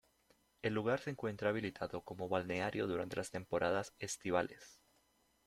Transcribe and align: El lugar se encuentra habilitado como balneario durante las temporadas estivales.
El 0.63 0.73
lugar 0.73 0.99
se 0.99 1.11
encuentra 1.11 1.49
habilitado 1.49 2.01
como 2.01 2.27
balneario 2.27 2.87
durante 2.87 3.17
las 3.17 3.29
temporadas 3.29 3.93
estivales. 3.99 4.81